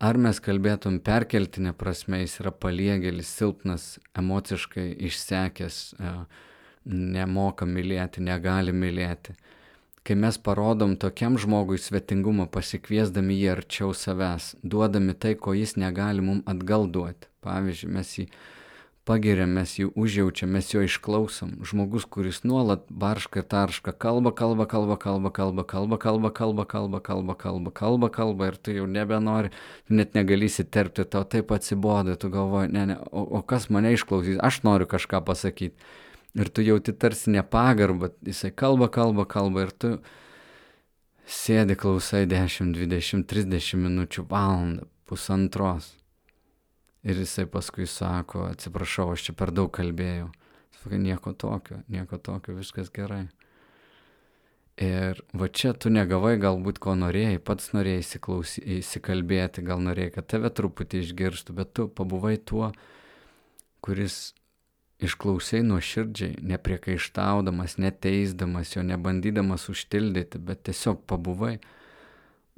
Ar 0.00 0.16
mes 0.16 0.38
kalbėtum 0.40 1.00
perkeltinė 1.04 1.74
prasme, 1.76 2.22
jis 2.22 2.38
yra 2.40 2.52
paliegėlis, 2.56 3.32
silpnas, 3.36 3.98
emociškai 4.16 4.86
išsekęs, 5.10 5.80
e, 5.92 6.12
nemoka 7.16 7.66
mylėti, 7.68 8.22
negali 8.24 8.72
mylėti. 8.72 9.34
Kai 10.06 10.16
mes 10.16 10.38
parodom 10.40 10.94
tokiam 10.96 11.36
žmogui 11.36 11.76
svetingumą, 11.76 12.46
pasikviesdami 12.48 13.36
jį 13.36 13.50
arčiau 13.52 13.92
savęs, 13.92 14.54
duodami 14.62 15.12
tai, 15.12 15.34
ko 15.34 15.52
jis 15.58 15.76
negali 15.76 16.24
mums 16.24 16.48
atgal 16.48 16.88
duoti. 16.88 17.28
Pavyzdžiui, 17.44 17.92
mes 17.92 18.14
jį 18.16 18.26
pagiriam, 19.10 19.50
mes 19.58 19.72
jį 19.74 19.88
užjaučiam, 19.98 20.52
mes 20.54 20.68
jo 20.70 20.82
išklausom. 20.86 21.56
Žmogus, 21.66 22.06
kuris 22.06 22.42
nuolat 22.46 22.84
barška 22.88 23.42
ir 23.42 23.48
tarška, 23.50 23.94
kalba, 24.04 24.30
kalba, 24.36 24.66
kalba, 24.70 24.96
kalba, 25.02 25.32
kalba, 25.34 25.64
kalba, 25.66 25.98
kalba, 25.98 26.30
kalba, 26.30 26.64
kalba, 26.70 27.00
kalba, 27.02 27.34
kalba, 27.34 27.74
kalba, 27.74 28.10
kalba 28.14 28.50
ir 28.52 28.58
tu 28.62 28.76
jau 28.76 28.86
nebenori, 28.86 29.50
net 29.90 30.14
negali 30.14 30.46
įsiterpti, 30.46 31.08
tau 31.10 31.26
taip 31.26 31.50
atsibodo, 31.56 32.14
tu 32.20 32.30
galvoji, 32.30 32.70
ne, 32.76 32.86
ne, 32.92 32.98
o, 33.10 33.26
o 33.40 33.42
kas 33.42 33.66
mane 33.74 33.92
išklausys, 33.96 34.38
aš 34.38 34.62
noriu 34.68 34.86
kažką 34.90 35.24
pasakyti. 35.26 35.90
Ir 36.38 36.46
tu 36.54 36.62
jauti 36.62 36.94
tarsi 36.94 37.34
nepagarbą, 37.34 38.12
jisai 38.22 38.52
kalba, 38.54 38.86
kalba, 38.94 39.26
kalba 39.26 39.66
ir 39.66 39.74
tu 39.74 39.96
sėdi 41.26 41.74
klausai 41.78 42.28
10, 42.30 42.76
20, 42.78 43.26
30 43.26 43.82
minučių, 43.88 44.30
valandą, 44.30 44.86
pusantros. 45.10 45.96
Ir 47.00 47.16
jisai 47.16 47.46
paskui 47.48 47.86
sako, 47.88 48.44
atsiprašau, 48.52 49.10
aš 49.14 49.30
čia 49.30 49.34
per 49.36 49.52
daug 49.56 49.70
kalbėjau. 49.72 50.28
Sakai, 50.80 50.98
nieko 51.00 51.32
tokio, 51.32 51.80
nieko 51.88 52.18
tokio, 52.20 52.56
viskas 52.58 52.92
gerai. 52.92 53.26
Ir 54.80 55.18
va 55.36 55.48
čia 55.52 55.74
tu 55.76 55.90
negavai 55.92 56.38
galbūt 56.40 56.78
ko 56.80 56.94
norėjai, 56.96 57.40
pats 57.44 57.72
norėjai 57.76 58.04
įsikalbėti, 58.78 59.64
gal 59.64 59.82
norėjai, 59.84 60.14
kad 60.14 60.28
tave 60.32 60.52
truputį 60.56 61.02
išgirstų, 61.04 61.56
bet 61.56 61.72
tu 61.76 61.88
pabuvai 61.88 62.38
tuo, 62.40 62.70
kuris 63.84 64.32
išklausiai 65.00 65.64
nuoširdžiai, 65.64 66.38
nepriekaištaudamas, 66.52 67.78
neteisdamas 67.80 68.74
jo, 68.76 68.84
nebandydamas 68.84 69.68
užtildyti, 69.72 70.40
bet 70.44 70.64
tiesiog 70.68 71.04
pabuvai. 71.08 71.58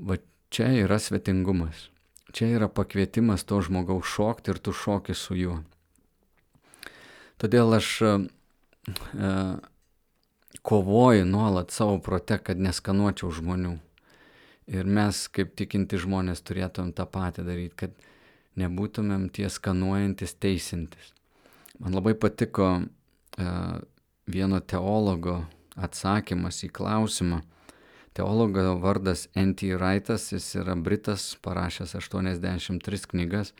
Va 0.02 0.18
čia 0.50 0.70
yra 0.82 0.98
svetingumas. 1.02 1.91
Čia 2.32 2.48
yra 2.56 2.68
pakvietimas 2.72 3.44
to 3.44 3.60
žmogaus 3.60 4.08
šokti 4.08 4.54
ir 4.54 4.58
tu 4.58 4.72
šoki 4.72 5.14
su 5.14 5.36
juo. 5.36 5.58
Todėl 7.42 7.74
aš 7.76 7.88
e, 8.06 8.12
e, 9.18 9.32
kovoju 10.62 11.26
nuolat 11.28 11.74
savo 11.74 11.98
prote, 11.98 12.38
kad 12.38 12.60
neskanuočiau 12.62 13.32
žmonių. 13.34 13.74
Ir 14.72 14.86
mes, 14.86 15.26
kaip 15.34 15.56
tikinti 15.58 15.98
žmonės, 16.00 16.40
turėtumėm 16.46 16.92
tą 16.96 17.04
patį 17.10 17.44
daryti, 17.48 17.74
kad 17.82 17.96
nebūtumėm 18.62 19.26
tie 19.34 19.50
skanuojantis, 19.50 20.36
teisintis. 20.38 21.12
Man 21.82 21.96
labai 21.98 22.14
patiko 22.14 22.68
e, 22.78 23.48
vieno 24.30 24.60
teologo 24.60 25.42
atsakymas 25.76 26.62
į 26.64 26.70
klausimą, 26.78 27.42
Teologo 28.12 28.74
vardas 28.76 29.28
N.T. 29.34 29.76
Wrightas, 29.76 30.32
jis 30.32 30.50
yra 30.60 30.74
Britas, 30.76 31.36
parašęs 31.40 31.94
83 31.94 33.06
knygas. 33.08 33.54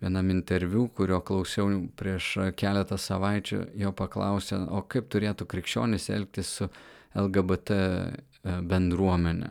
Vienam 0.00 0.30
interviu, 0.30 0.86
kurio 0.94 1.18
klausiau 1.20 1.68
prieš 1.98 2.28
keletą 2.56 2.96
savaičių, 2.96 3.58
jo 3.82 3.90
paklausė, 3.92 4.62
o 4.70 4.80
kaip 4.88 5.10
turėtų 5.12 5.44
krikščionis 5.50 6.08
elgtis 6.14 6.54
su 6.60 6.70
LGBT 7.18 7.76
e, 7.76 8.54
bendruomenė. 8.70 9.50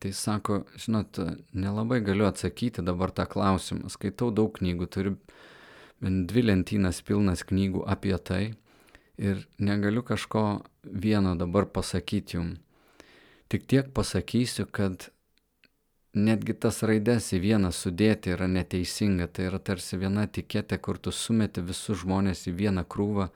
Tai 0.00 0.12
sako, 0.12 0.64
žinot, 0.80 1.20
nelabai 1.54 2.00
galiu 2.04 2.26
atsakyti 2.26 2.82
dabar 2.84 3.12
tą 3.14 3.28
klausimą. 3.30 3.92
Skaitau 3.92 4.32
daug 4.34 4.56
knygų, 4.56 4.88
turiu 4.90 5.16
bent 6.02 6.26
dvi 6.32 6.48
lentynas 6.48 7.04
pilnas 7.04 7.44
knygų 7.46 7.84
apie 7.88 8.16
tai 8.18 8.42
ir 9.16 9.46
negaliu 9.58 10.02
kažko 10.04 10.46
vieno 10.84 11.36
dabar 11.38 11.68
pasakyti 11.68 12.40
jums. 12.40 12.65
Tik 13.48 13.66
tiek 13.70 13.92
pasakysiu, 13.94 14.66
kad 14.66 15.08
netgi 16.16 16.54
tas 16.56 16.80
raides 16.88 17.28
į 17.36 17.42
vieną 17.44 17.70
sudėti 17.74 18.32
yra 18.34 18.48
neteisinga. 18.50 19.28
Tai 19.28 19.50
yra 19.50 19.60
tarsi 19.62 19.98
viena 20.00 20.24
etiketė, 20.26 20.80
kur 20.82 20.98
tu 20.98 21.12
sumeti 21.12 21.62
visus 21.62 22.02
žmonės 22.02 22.46
į 22.50 22.56
vieną 22.62 22.86
krūvą, 22.88 23.28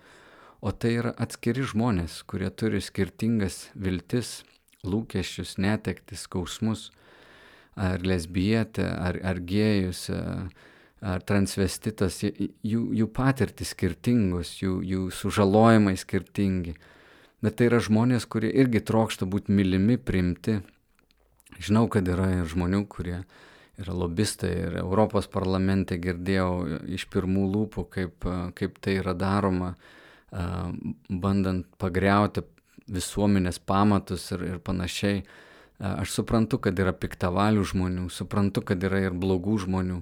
o 0.61 0.73
tai 0.73 0.97
yra 1.01 1.13
atskiri 1.21 1.65
žmonės, 1.69 2.23
kurie 2.29 2.51
turi 2.51 2.81
skirtingas 2.83 3.69
viltis, 3.75 4.41
lūkesčius, 4.85 5.59
netektis, 5.61 6.25
skausmus, 6.27 6.89
ar 7.77 8.03
lesbietė, 8.05 8.89
ar, 8.89 9.21
ar 9.25 9.41
gėjus, 9.45 10.09
ar 11.01 11.25
transvestitas, 11.29 12.23
jų, 12.25 12.83
jų 12.97 13.09
patirtis 13.15 13.75
skirtingos, 13.77 14.57
jų, 14.61 14.81
jų 14.85 15.05
sužalojimai 15.17 15.97
skirtingi. 16.01 16.75
Bet 17.41 17.57
tai 17.57 17.71
yra 17.71 17.79
žmonės, 17.81 18.27
kurie 18.29 18.51
irgi 18.53 18.83
trokšta 18.85 19.25
būti 19.29 19.55
mylimi, 19.57 19.97
primti, 19.97 20.59
Žinau, 21.61 21.89
kad 21.93 22.07
yra 22.09 22.29
ir 22.39 22.49
žmonių, 22.49 22.85
kurie 22.89 23.19
yra 23.81 23.95
lobistai 23.97 24.53
ir 24.67 24.79
Europos 24.81 25.27
parlamente 25.29 25.99
girdėjau 26.01 26.81
iš 26.97 27.05
pirmų 27.13 27.47
lūpų, 27.53 27.85
kaip, 27.93 28.29
kaip 28.57 28.79
tai 28.81 28.99
yra 29.01 29.13
daroma, 29.17 29.75
bandant 31.11 31.67
pagriauti 31.81 32.45
visuomenės 32.91 33.61
pamatus 33.67 34.31
ir, 34.37 34.47
ir 34.55 34.59
panašiai. 34.65 35.25
Aš 35.81 36.13
suprantu, 36.19 36.59
kad 36.61 36.81
yra 36.81 36.93
piktavalių 36.93 37.65
žmonių, 37.73 38.09
suprantu, 38.13 38.65
kad 38.65 38.83
yra 38.85 39.01
ir 39.07 39.17
blogų 39.17 39.59
žmonių, 39.65 40.01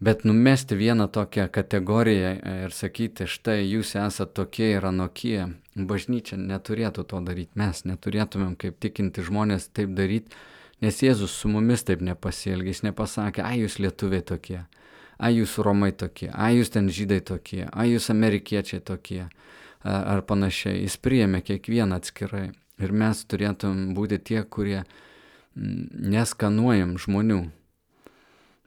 bet 0.00 0.24
numesti 0.24 0.76
vieną 0.78 1.08
tokią 1.14 1.48
kategoriją 1.52 2.34
ir 2.66 2.74
sakyti, 2.74 3.26
štai 3.26 3.64
jūs 3.64 3.96
esate 3.98 4.34
tokie 4.34 4.70
ir 4.76 4.86
anokie, 4.88 5.48
bažnyčia 5.74 6.38
neturėtų 6.38 7.06
to 7.10 7.24
daryti, 7.24 7.58
mes 7.58 7.84
neturėtumėm 7.88 8.54
kaip 8.60 8.78
tikinti 8.82 9.26
žmonės 9.26 9.70
taip 9.74 9.96
daryti, 9.98 10.36
Nes 10.78 11.00
Jėzus 11.02 11.32
su 11.34 11.50
mumis 11.50 11.82
taip 11.82 12.02
nepasielgė, 12.06 12.70
jis 12.70 12.84
nepasakė, 12.86 13.42
ai 13.42 13.64
jūs 13.64 13.80
lietuviai 13.82 14.22
tokie, 14.22 14.60
ai 15.18 15.32
jūs 15.34 15.56
romai 15.66 15.90
tokie, 15.90 16.28
ai 16.30 16.52
jūs 16.54 16.70
ten 16.70 16.86
žydai 16.94 17.18
tokie, 17.26 17.64
ai 17.66 17.88
jūs 17.90 18.10
amerikiečiai 18.14 18.84
tokie. 18.84 19.26
Ar 19.86 20.24
panašiai. 20.26 20.80
Jis 20.82 20.96
priėmė 20.98 21.38
kiekvieną 21.46 22.00
atskirai. 22.00 22.48
Ir 22.82 22.90
mes 22.90 23.20
turėtum 23.30 23.92
būti 23.94 24.18
tie, 24.18 24.40
kurie 24.42 24.80
neskanuojam 25.54 26.96
žmonių. 26.98 27.38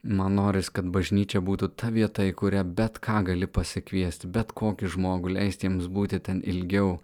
Man 0.03 0.33
noris, 0.39 0.71
kad 0.73 0.87
bažnyčia 0.89 1.43
būtų 1.45 1.67
ta 1.77 1.91
vieta, 1.93 2.23
į 2.25 2.33
kurią 2.33 2.63
bet 2.77 2.97
ką 3.05 3.19
gali 3.27 3.45
pasikviesti, 3.45 4.29
bet 4.33 4.49
kokį 4.57 4.89
žmogų, 4.95 5.35
leisti 5.35 5.67
jiems 5.67 5.85
būti 5.93 6.17
ten 6.25 6.39
ilgiau, 6.41 6.95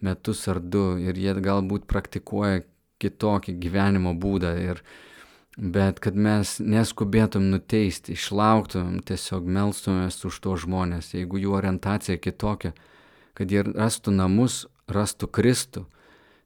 metus 0.00 0.46
ar 0.48 0.60
du 0.60 0.96
ir 0.96 1.18
jie 1.20 1.34
galbūt 1.44 1.84
praktikuoja 1.84 2.62
kitokį 3.00 3.58
gyvenimo 3.60 4.14
būdą 4.16 4.54
ir 4.62 4.80
bet 5.56 6.00
kad 6.04 6.16
mes 6.16 6.56
neskubėtum 6.60 7.50
nuteisti, 7.52 8.16
išlauktumėm, 8.16 9.02
tiesiog 9.04 9.44
melstumės 9.44 10.22
už 10.24 10.40
to 10.40 10.56
žmonės, 10.64 11.12
jeigu 11.12 11.40
jų 11.40 11.52
orientacija 11.60 12.16
kitokia, 12.16 12.72
kad 13.36 13.52
jie 13.52 13.66
rastų 13.68 14.16
namus, 14.16 14.64
rastų 14.88 15.28
Kristų 15.28 15.84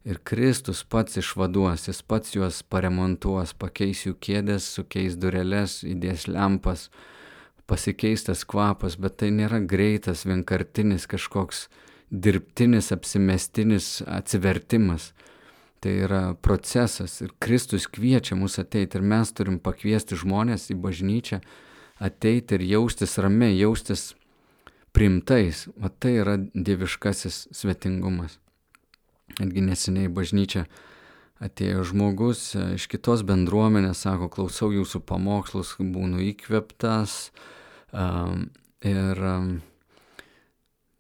ir 0.05 0.21
Kristus 0.25 0.83
pats 0.85 1.21
išvaduos, 1.21 1.89
jis 1.89 2.03
pats 2.03 2.35
juos 2.37 2.63
paremontuos, 2.63 3.55
pakeis 3.55 4.07
jų 4.07 4.17
kėdės, 4.21 4.69
sukeis 4.77 5.17
dureles, 5.21 5.81
įdės 5.85 6.29
lempas, 6.29 6.89
pasikeistas 7.71 8.45
kvapas, 8.49 8.97
bet 8.97 9.21
tai 9.23 9.31
nėra 9.35 9.61
greitas, 9.63 10.27
vienkartinis 10.27 11.07
kažkoks 11.11 11.69
dirbtinis, 12.11 12.91
apsimestinis 12.95 14.01
atsivertimas 14.07 15.13
Tai 15.81 15.93
yra 16.05 16.35
procesas 16.37 17.23
ir 17.25 17.33
Kristus 17.41 17.87
kviečia 17.89 18.37
mus 18.37 18.59
ateiti 18.61 18.99
ir 18.99 19.05
mes 19.13 19.31
turim 19.33 19.57
pakviesti 19.65 20.19
žmonės 20.21 20.69
į 20.75 20.77
bažnyčią, 20.77 21.39
ateiti 21.97 22.59
ir 22.59 22.67
jaustis 22.75 23.17
ramiai, 23.17 23.57
jaustis 23.57 24.11
primtais. 24.93 25.65
O 25.81 25.89
tai 25.89 26.19
yra 26.21 26.37
dieviškasis 26.37 27.47
svetingumas. 27.57 28.37
Netgi 29.39 29.63
neseniai 29.63 30.11
bažnyčia 30.11 30.67
atėjo 31.41 31.87
žmogus 31.89 32.51
iš 32.77 32.85
kitos 32.91 33.23
bendruomenės, 33.25 34.03
sako, 34.05 34.29
klausau 34.33 34.73
jūsų 34.75 35.01
pamokslus, 35.09 35.77
būnu 35.81 36.21
įkveptas 36.33 37.31
ir 38.85 39.27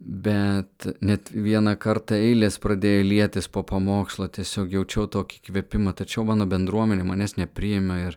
bet 0.01 0.87
net 1.05 1.29
vieną 1.29 1.75
kartą 1.81 2.17
eilės 2.17 2.57
pradėjo 2.63 3.05
lietis 3.05 3.51
po 3.53 3.63
pamokslo, 3.69 4.31
tiesiog 4.33 4.73
jaučiau 4.79 5.05
tokį 5.13 5.43
kvėpimą, 5.51 5.93
tačiau 5.97 6.25
mano 6.25 6.47
bendruomenė 6.49 7.05
manęs 7.05 7.37
nepriėmė 7.37 7.99
ir, 8.07 8.17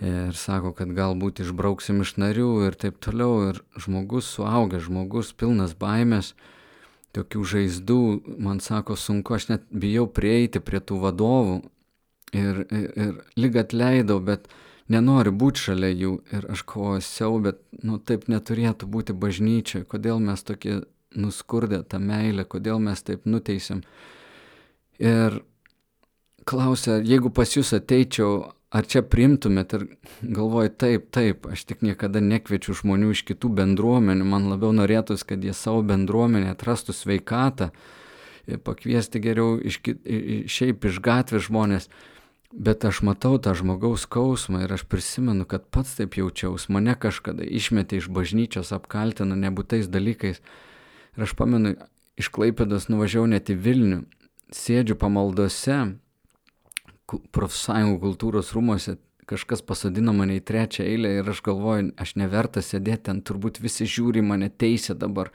ir 0.00 0.32
sako, 0.38 0.72
kad 0.78 0.94
galbūt 0.96 1.44
išbrauksim 1.44 2.00
iš 2.06 2.16
narių 2.16 2.50
ir 2.70 2.78
taip 2.80 2.96
toliau. 3.04 3.50
Ir 3.50 3.60
žmogus 3.76 4.32
suaugęs, 4.32 4.88
žmogus 4.88 5.34
pilnas 5.36 5.76
baimės, 5.76 6.32
tokių 7.14 7.44
žaizdų, 7.52 8.00
man 8.42 8.60
sako, 8.64 8.96
sunku, 8.98 9.36
aš 9.36 9.48
net 9.52 9.64
bijau 9.70 10.06
prieiti 10.10 10.62
prie 10.64 10.80
tų 10.82 11.00
vadovų 11.04 11.60
ir, 12.34 12.64
ir, 12.68 12.86
ir 12.98 13.12
lyg 13.38 13.58
atleidau, 13.62 14.18
bet 14.24 14.48
nenori 14.90 15.32
būti 15.34 15.68
šalia 15.68 15.92
jų 15.92 16.16
ir 16.34 16.48
aš 16.52 16.64
kovosiau, 16.68 17.38
bet 17.44 17.62
nu, 17.82 17.98
taip 17.98 18.26
neturėtų 18.32 18.88
būti 18.90 19.16
bažnyčioje, 19.16 19.86
kodėl 19.88 20.20
mes 20.22 20.42
tokie 20.44 20.82
nuskurdę 21.14 21.82
tą 21.86 22.00
meilę, 22.02 22.44
kodėl 22.44 22.82
mes 22.82 23.02
taip 23.06 23.26
nuteisėm. 23.28 23.84
Ir 25.02 25.40
klausia, 26.46 26.98
jeigu 27.02 27.30
pas 27.34 27.54
jūs 27.54 27.72
ateičiau, 27.76 28.50
ar 28.74 28.86
čia 28.90 29.04
primtumėt 29.06 29.74
ir 29.76 29.84
galvoju, 30.22 30.72
taip, 30.82 31.10
taip, 31.14 31.46
aš 31.50 31.62
tik 31.68 31.84
niekada 31.86 32.22
nekviečiu 32.24 32.74
žmonių 32.80 33.12
iš 33.14 33.22
kitų 33.28 33.52
bendruomenių, 33.60 34.26
man 34.26 34.48
labiau 34.50 34.74
norėtųsi, 34.74 35.28
kad 35.30 35.44
jie 35.46 35.54
savo 35.54 35.84
bendruomenę 35.86 36.50
atrastų 36.54 36.96
sveikatą, 36.96 37.70
pakviesti 38.66 39.22
geriau 39.22 39.54
iš, 39.62 39.78
šiaip 40.50 40.90
iš 40.90 41.00
gatvės 41.04 41.48
žmonės. 41.48 41.88
Bet 42.54 42.84
aš 42.86 43.00
matau 43.02 43.34
tą 43.42 43.50
žmogaus 43.58 44.04
skausmą 44.06 44.60
ir 44.62 44.74
aš 44.76 44.84
prisimenu, 44.86 45.42
kad 45.42 45.64
pats 45.74 45.96
taip 45.98 46.14
jaučiaus, 46.14 46.68
mane 46.70 46.94
kažkada 46.94 47.42
išmetė 47.42 47.98
iš 47.98 48.06
bažnyčios, 48.14 48.70
apkaltino 48.76 49.34
nebūtais 49.34 49.88
dalykais. 49.90 50.38
Ir 51.18 51.26
aš 51.26 51.34
pamenu, 51.34 51.74
iš 52.14 52.30
Klaipėdos 52.30 52.86
nuvažiavau 52.92 53.26
net 53.32 53.50
į 53.50 53.58
Vilnių, 53.58 53.98
sėdžiu 54.54 54.94
pamaldose, 55.00 55.80
profsąjungų 57.06 58.00
kultūros 58.02 58.52
rūmose, 58.56 58.96
kažkas 59.28 59.62
pasodino 59.64 60.12
mane 60.16 60.38
į 60.38 60.44
trečią 60.48 60.84
eilę 60.84 61.12
ir 61.18 61.28
aš 61.30 61.42
galvoju, 61.44 61.92
aš 62.00 62.16
neverta 62.20 62.62
sėdėti 62.64 63.08
ten, 63.08 63.22
turbūt 63.24 63.60
visi 63.64 63.86
žiūri 63.88 64.24
mane 64.24 64.50
teisė 64.50 64.96
dabar. 64.98 65.32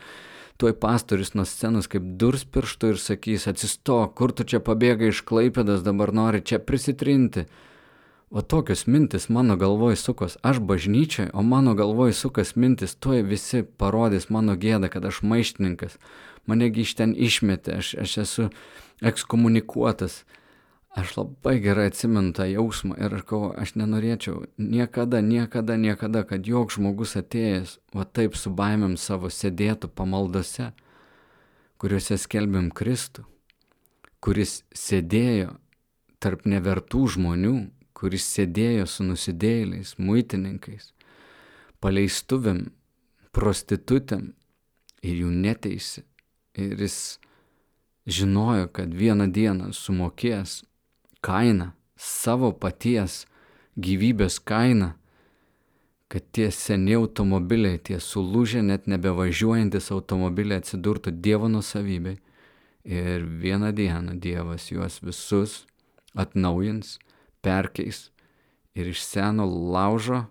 Tuoj 0.60 0.74
pastorius 0.76 1.32
nuo 1.38 1.46
scenos 1.48 1.88
kaip 1.88 2.04
durs 2.20 2.44
pirštų 2.44 2.94
ir 2.94 2.98
sakys, 3.00 3.48
atsistok, 3.48 4.12
kur 4.20 4.34
tu 4.36 4.44
čia 4.44 4.60
pabėgai 4.60 5.14
iš 5.14 5.22
Klaipėdas, 5.24 5.86
dabar 5.86 6.12
nori 6.12 6.44
čia 6.44 6.60
prisitrinti. 6.60 7.46
O 8.30 8.44
tokios 8.46 8.84
mintis 8.86 9.30
mano 9.34 9.56
galvoj 9.58 9.96
sukos, 9.98 10.36
aš 10.46 10.60
bažnyčiai, 10.62 11.32
o 11.34 11.42
mano 11.42 11.74
galvoj 11.80 12.12
sukas 12.14 12.54
mintis, 12.60 12.94
tuoj 12.94 13.24
visi 13.26 13.64
parodys 13.64 14.28
mano 14.30 14.54
gėdą, 14.60 14.92
kad 14.92 15.08
aš 15.08 15.24
maištininkas, 15.26 15.96
manegi 16.46 16.84
iš 16.84 16.94
ten 17.00 17.16
išmetė, 17.18 17.80
aš, 17.80 17.96
aš 18.04 18.18
esu 18.26 18.50
ekskomunikuotas. 19.02 20.26
Aš 20.90 21.18
labai 21.18 21.60
gerai 21.62 21.86
atsimenu 21.92 22.34
tą 22.34 22.48
jausmą 22.50 22.96
ir 22.98 23.14
aš 23.14 23.26
galvoju, 23.30 23.54
aš 23.62 23.76
nenorėčiau 23.78 24.40
niekada, 24.58 25.22
niekada, 25.22 25.78
niekada, 25.78 26.24
kad 26.26 26.48
joks 26.50 26.80
žmogus 26.80 27.14
atėjęs, 27.20 27.76
va 27.94 28.06
taip 28.10 28.34
su 28.36 28.50
baimėm 28.50 28.96
savo 28.98 29.30
sėdėtų 29.30 29.92
pamaldose, 29.94 30.72
kuriuose 31.78 32.18
skelbėm 32.18 32.72
Kristų, 32.74 33.28
kuris 34.20 34.64
sėdėjo 34.74 35.54
tarp 36.20 36.48
nevertų 36.50 37.06
žmonių, 37.16 37.70
kuris 37.94 38.26
sėdėjo 38.34 38.88
su 38.90 39.06
nusidėjėliais, 39.06 39.94
muitininkais, 40.02 40.90
paleistuvėm, 41.84 42.72
prostitutėm 43.36 44.32
ir 45.06 45.22
jų 45.22 45.30
neteisi. 45.46 46.04
Ir 46.60 46.82
jis 46.82 47.20
žinojo, 48.10 48.68
kad 48.74 48.90
vieną 48.90 49.30
dieną 49.32 49.70
sumokės 49.78 50.64
kainą, 51.26 51.72
savo 52.00 52.52
paties 52.56 53.26
gyvybės 53.80 54.40
kainą, 54.44 54.94
kad 56.10 56.26
tie 56.34 56.50
seni 56.52 56.96
automobiliai, 56.98 57.78
tie 57.78 58.00
sulūžę 58.02 58.64
net 58.66 58.88
nebevažiuojantis 58.90 59.92
automobiliai 59.94 60.64
atsidurtų 60.64 61.14
Dievo 61.22 61.52
nusavybei. 61.52 62.18
Ir 62.90 63.28
vieną 63.28 63.70
dieną 63.76 64.16
Dievas 64.24 64.72
juos 64.72 64.98
visus 65.04 65.66
atnaujins 66.18 66.98
perkeis 67.46 68.08
ir 68.74 68.90
iš 68.90 69.04
seno 69.04 69.46
laužo, 69.46 70.24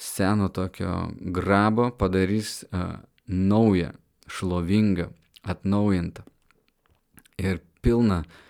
seno 0.00 0.48
tokio 0.48 1.12
grabo 1.20 1.90
padarys 1.92 2.64
uh, 2.72 2.98
naują, 3.28 3.92
šlovingą, 4.26 5.10
atnaujintą 5.44 6.24
ir 7.38 7.60
pilną 7.84 8.24
uh, 8.24 8.49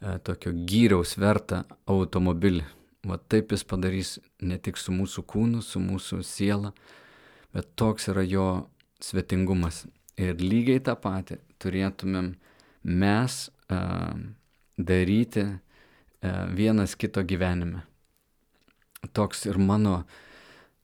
tokio 0.00 0.52
gyriaus 0.52 1.16
vertą 1.18 1.64
automobilį. 1.90 2.64
Va 3.08 3.18
taip 3.30 3.52
jis 3.54 3.64
padarys 3.66 4.16
ne 4.42 4.58
tik 4.58 4.78
su 4.78 4.92
mūsų 4.94 5.24
kūnu, 5.30 5.62
su 5.62 5.80
mūsų 5.80 6.20
siela, 6.26 6.72
bet 7.54 7.70
toks 7.78 8.10
yra 8.12 8.24
jo 8.26 8.48
svetingumas. 9.02 9.86
Ir 10.18 10.40
lygiai 10.42 10.82
tą 10.82 10.96
patį 10.98 11.38
turėtumėm 11.62 12.32
mes 12.82 13.36
uh, 13.70 14.16
daryti 14.78 15.44
uh, 15.46 16.46
vienas 16.54 16.96
kito 16.98 17.22
gyvenime. 17.22 17.84
Toks 19.14 19.46
ir 19.46 19.60
mano 19.62 20.02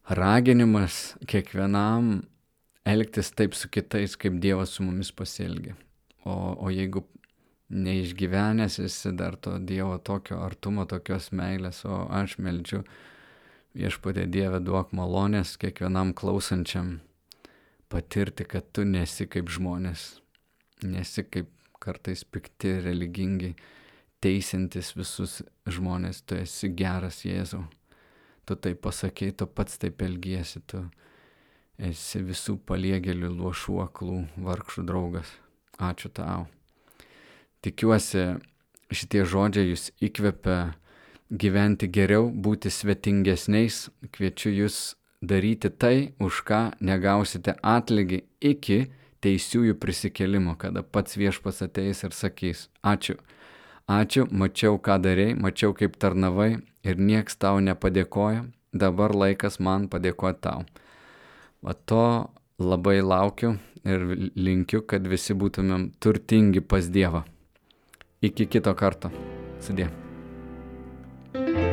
raginimas 0.06 1.16
kiekvienam 1.26 2.22
elgtis 2.86 3.32
taip 3.34 3.56
su 3.58 3.68
kitais, 3.72 4.14
kaip 4.16 4.38
Dievas 4.38 4.76
su 4.76 4.86
mumis 4.86 5.10
pasielgia. 5.10 5.74
O, 6.24 6.54
o 6.54 6.70
jeigu 6.70 7.02
neišgyvenęs 7.70 8.78
esi 8.84 9.12
dar 9.16 9.36
to 9.36 9.58
Dievo 9.58 9.98
tokio 9.98 10.40
artumo, 10.44 10.84
tokios 10.86 11.30
meilės, 11.32 11.84
o 11.88 12.04
aš 12.12 12.36
meldžiu 12.38 12.82
viešpatė 13.74 14.26
Dieve 14.30 14.60
duok 14.62 14.92
malonės 14.94 15.56
kiekvienam 15.60 16.12
klausančiam 16.14 16.98
patirti, 17.88 18.44
kad 18.44 18.68
tu 18.72 18.84
nesi 18.84 19.26
kaip 19.30 19.50
žmonės, 19.50 20.20
nesi 20.84 21.24
kaip 21.24 21.50
kartais 21.84 22.24
pikti, 22.24 22.78
religingi, 22.84 23.54
teisintis 24.24 24.94
visus 24.96 25.40
žmonės, 25.68 26.22
tu 26.24 26.38
esi 26.40 26.70
geras 26.72 27.24
Jėzau. 27.26 27.64
Tu 28.44 28.56
tai 28.60 28.74
pasakai, 28.76 29.30
tu 29.32 29.46
pats 29.48 29.78
taip 29.80 30.02
elgiesi, 30.04 30.60
tu 30.68 30.82
esi 31.80 32.20
visų 32.24 32.58
paliegėlių, 32.68 33.30
luošų, 33.38 33.78
aklų, 33.86 34.18
vargšų 34.44 34.84
draugas. 34.88 35.32
Ačiū 35.80 36.12
tau. 36.12 36.44
Tikiuosi, 37.64 38.24
šitie 38.92 39.22
žodžiai 39.24 39.70
jūs 39.70 39.88
įkvepia 40.04 40.74
gyventi 41.32 41.88
geriau, 41.88 42.28
būti 42.28 42.68
svetingesniais. 42.68 43.88
Kviečiu 44.12 44.52
jūs 44.52 44.76
daryti 45.24 45.70
tai, 45.70 46.12
už 46.20 46.42
ką 46.44 46.60
negausite 46.84 47.56
atlygį 47.62 48.20
iki 48.44 48.78
teisiųjų 49.24 49.78
prisikelimo, 49.80 50.58
kada 50.60 50.84
pats 50.84 51.16
viešpas 51.16 51.62
ateis 51.64 52.04
ir 52.04 52.12
sakys, 52.12 52.68
ačiū, 52.84 53.16
ačiū, 53.88 54.28
mačiau, 54.28 54.76
ką 54.76 54.98
darėjai, 55.00 55.38
mačiau, 55.40 55.72
kaip 55.72 55.96
tarnavai 55.96 56.58
ir 56.84 57.00
nieks 57.00 57.40
tau 57.40 57.64
nepadėkoja, 57.64 58.44
dabar 58.76 59.16
laikas 59.16 59.56
man 59.56 59.88
padėkoti 59.88 60.44
tau. 60.44 60.66
O 61.64 61.72
to 61.72 62.28
labai 62.60 63.00
laukiu 63.00 63.56
ir 63.88 64.04
linkiu, 64.36 64.84
kad 64.84 65.08
visi 65.08 65.32
būtumėm 65.32 65.94
turtingi 65.96 66.60
pas 66.60 66.92
Dievą. 66.92 67.24
Iki 68.24 68.46
kito 68.48 68.72
karto. 68.78 69.12
Sudė. 69.60 69.90
thank 71.34 71.48
you 71.48 71.63